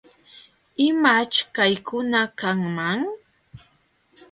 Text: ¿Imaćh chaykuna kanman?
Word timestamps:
¿Imaćh 0.87 1.37
chaykuna 1.53 2.21
kanman? 2.39 2.99